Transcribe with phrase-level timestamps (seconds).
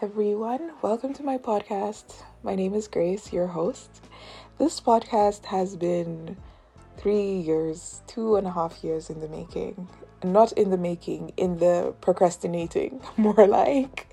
[0.00, 0.70] everyone.
[0.80, 2.22] Welcome to my podcast.
[2.44, 4.04] My name is Grace, your host.
[4.56, 6.36] This podcast has been
[6.96, 9.88] three years, two and a half years in the making.
[10.22, 14.06] Not in the making, in the procrastinating, more like.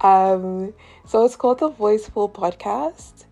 [0.00, 0.74] Um,
[1.06, 3.26] so it's called the Voiceful Podcast,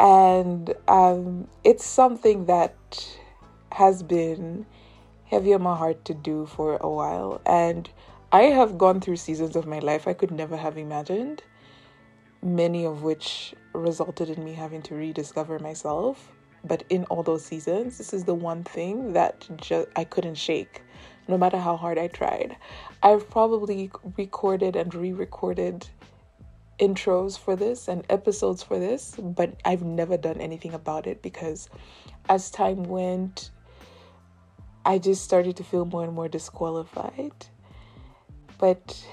[0.00, 3.06] and um, it's something that
[3.72, 4.64] has been
[5.26, 7.42] heavy on my heart to do for a while.
[7.44, 7.90] And
[8.34, 11.44] I have gone through seasons of my life I could never have imagined,
[12.42, 16.32] many of which resulted in me having to rediscover myself.
[16.64, 19.48] But in all those seasons, this is the one thing that
[19.94, 20.82] I couldn't shake,
[21.28, 22.56] no matter how hard I tried.
[23.04, 25.86] I've probably recorded and re-recorded
[26.80, 31.68] intros for this and episodes for this, but I've never done anything about it because
[32.28, 33.52] as time went,
[34.84, 37.46] I just started to feel more and more disqualified.
[38.64, 39.06] But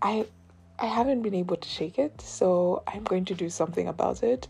[0.00, 0.24] I
[0.78, 4.48] I haven't been able to shake it, so I'm going to do something about it.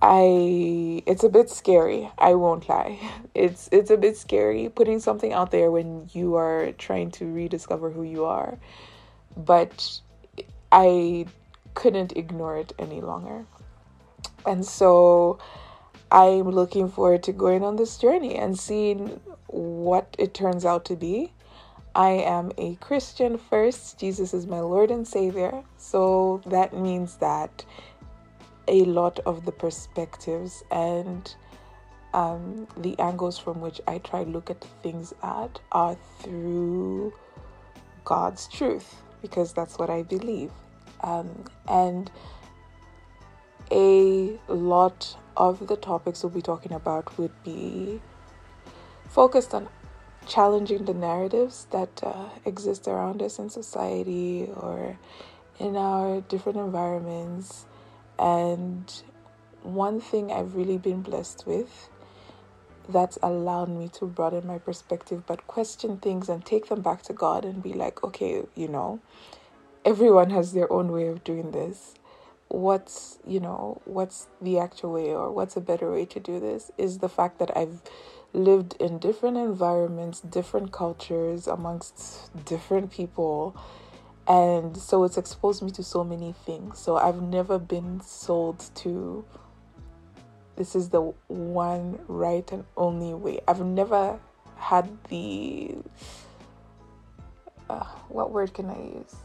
[0.00, 2.98] I it's a bit scary, I won't lie.
[3.34, 7.90] It's it's a bit scary putting something out there when you are trying to rediscover
[7.90, 8.56] who you are.
[9.36, 10.00] But
[10.70, 11.26] I
[11.74, 13.44] couldn't ignore it any longer.
[14.46, 15.38] And so
[16.10, 20.96] I'm looking forward to going on this journey and seeing what it turns out to
[20.96, 21.32] be.
[21.94, 23.98] I am a Christian first.
[23.98, 25.62] Jesus is my Lord and Savior.
[25.76, 27.64] So that means that
[28.68, 31.34] a lot of the perspectives and
[32.14, 37.12] um, the angles from which I try to look at things at are through
[38.04, 40.50] God's truth because that's what I believe.
[41.02, 42.10] Um, and
[43.70, 48.00] a lot of the topics we'll be talking about would be
[49.08, 49.68] focused on
[50.26, 54.98] challenging the narratives that uh, exist around us in society or
[55.58, 57.66] in our different environments.
[58.18, 58.92] And
[59.62, 61.88] one thing I've really been blessed with
[62.88, 67.12] that's allowed me to broaden my perspective, but question things and take them back to
[67.12, 69.00] God and be like, okay, you know,
[69.84, 71.94] everyone has their own way of doing this
[72.48, 76.70] what's you know what's the actual way or what's a better way to do this
[76.78, 77.82] is the fact that i've
[78.32, 83.56] lived in different environments different cultures amongst different people.
[84.26, 86.78] And so it's exposed me to so many things.
[86.78, 89.24] So i've never been sold to
[90.56, 93.40] this is the one right and only way.
[93.48, 94.18] I've never
[94.56, 95.74] had the
[97.68, 99.16] uh, what word can i use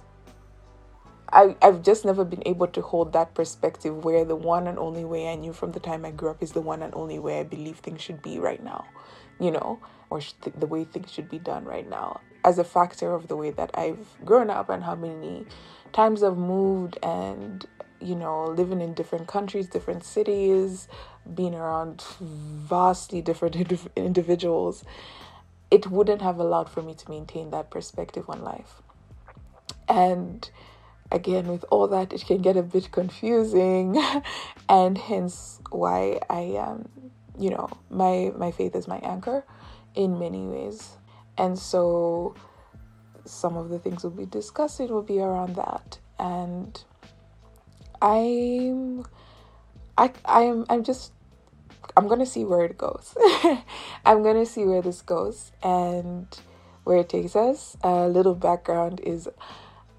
[1.29, 5.03] I, I've just never been able to hold that perspective where the one and only
[5.03, 7.39] way I knew from the time I grew up is the one and only way
[7.39, 8.85] I believe things should be right now,
[9.39, 12.21] you know, or th- the way things should be done right now.
[12.45, 15.45] As a factor of the way that I've grown up and how many
[15.91, 17.65] times I've moved and,
[17.99, 20.87] you know, living in different countries, different cities,
[21.35, 24.85] being around vastly different indiv- individuals,
[25.69, 28.81] it wouldn't have allowed for me to maintain that perspective on life.
[29.89, 30.49] And
[31.11, 34.01] again with all that it can get a bit confusing.
[34.69, 36.89] And hence why i um
[37.39, 39.45] you know my my faith is my anchor
[39.95, 40.97] in many ways.
[41.37, 42.35] And so
[43.25, 45.99] some of the things we'll be discussing will be around that.
[46.19, 46.83] And
[48.01, 49.05] i'm
[49.97, 51.11] i i'm i'm just
[51.95, 53.15] i'm gonna see where it goes.
[54.05, 56.27] I'm gonna see where this goes and
[56.83, 57.75] where it takes us.
[57.83, 59.27] A little background is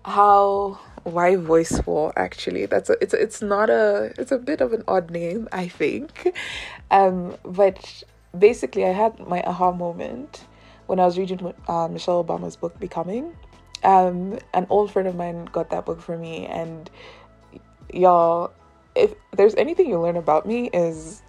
[0.05, 2.67] how why voiceful actually?
[2.67, 6.35] That's a, it's it's not a it's a bit of an odd name i think.
[6.91, 8.03] Um but
[8.39, 10.45] basically i had my aha moment
[10.87, 13.37] when i was reading uh, michelle obama's book becoming.
[13.85, 16.91] Um an old friend of mine got that book for me and
[17.93, 18.53] y'all
[18.95, 21.23] if there's anything you learn about me is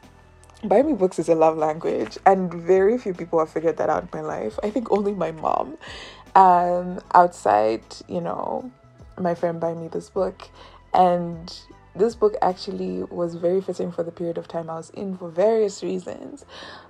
[0.64, 4.04] buying me books is a love language and very few people have figured that out
[4.04, 4.60] in my life.
[4.62, 5.78] I think only my mom.
[6.36, 8.72] Um outside you know
[9.20, 10.50] my friend buy me this book
[10.94, 11.54] and
[11.96, 15.30] this book actually was very fitting for the period of time I was in for
[15.30, 16.46] various reasons.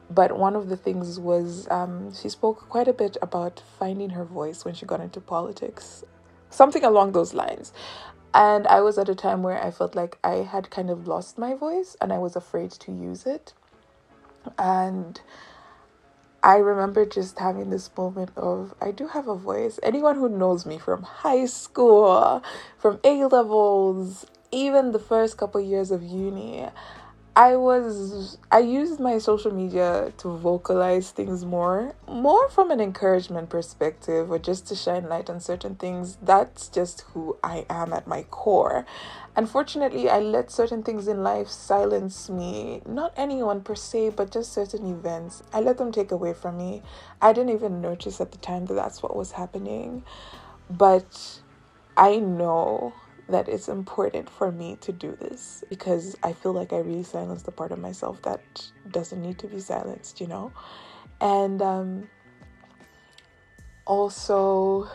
[0.10, 4.26] But one of the things was um, she spoke quite a bit about finding her
[4.26, 6.04] voice when she got into politics,
[6.50, 7.74] something along those lines.
[8.34, 11.38] And I was at a time where I felt like I had kind of lost
[11.38, 13.54] my voice and I was afraid to use it.
[14.58, 15.20] And
[16.42, 19.80] I remember just having this moment of I do have a voice.
[19.84, 22.42] Anyone who knows me from high school,
[22.78, 26.66] from A levels, even the first couple years of uni,
[27.40, 33.50] I was I used my social media to vocalize things more, more from an encouragement
[33.50, 36.18] perspective or just to shine light on certain things.
[36.22, 38.86] That's just who I am at my core.
[39.38, 42.82] Unfortunately, I let certain things in life silence me.
[42.86, 45.42] Not anyone per se, but just certain events.
[45.54, 46.84] I let them take away from me.
[47.22, 50.04] I didn't even notice at the time that that's what was happening.
[50.70, 51.40] But
[51.96, 52.92] I know
[53.30, 57.46] that it's important for me to do this because I feel like I really silenced
[57.46, 58.42] the part of myself that
[58.92, 60.52] doesn't need to be silenced, you know?
[61.22, 62.10] And um,
[63.86, 64.90] also,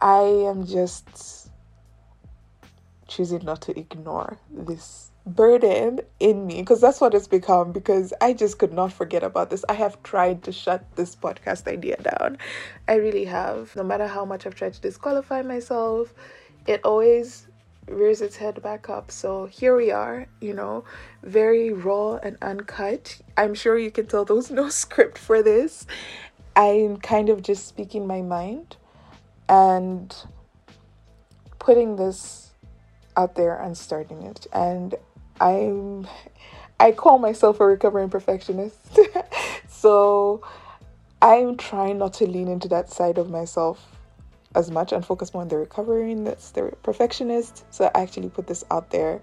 [0.00, 1.50] I am just
[3.06, 8.32] choosing not to ignore this burden in me because that's what it's become because I
[8.32, 9.64] just could not forget about this.
[9.68, 12.38] I have tried to shut this podcast idea down.
[12.86, 13.74] I really have.
[13.76, 16.14] No matter how much I've tried to disqualify myself,
[16.68, 17.46] it always
[17.88, 19.10] rears its head back up.
[19.10, 20.84] So here we are, you know,
[21.22, 23.20] very raw and uncut.
[23.38, 25.86] I'm sure you can tell there was no script for this.
[26.54, 28.76] I'm kind of just speaking my mind
[29.48, 30.14] and
[31.58, 32.50] putting this
[33.16, 34.46] out there and starting it.
[34.52, 34.94] And
[35.40, 36.06] I'm
[36.78, 38.98] I call myself a recovering perfectionist.
[39.68, 40.42] so
[41.22, 43.97] I'm trying not to lean into that side of myself
[44.54, 47.64] as much and focus more on the recovery and that's the perfectionist.
[47.72, 49.20] So I actually put this out there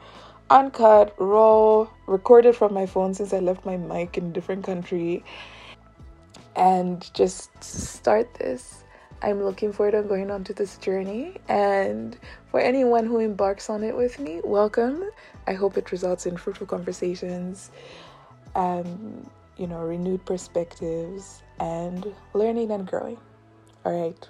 [0.49, 5.23] uncut, raw, recorded from my phone since I left my mic in a different country
[6.55, 8.83] and just start this.
[9.21, 12.17] I'm looking forward to going on to this journey and
[12.51, 15.03] for anyone who embarks on it with me, welcome.
[15.47, 17.71] I hope it results in fruitful conversations,
[18.53, 23.17] um, you know, renewed perspectives and learning and growing.
[23.83, 24.29] All right.